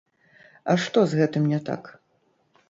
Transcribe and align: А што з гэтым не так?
А 0.73 0.75
што 0.85 1.03
з 1.11 1.19
гэтым 1.19 1.45
не 1.53 1.61
так? 1.69 1.83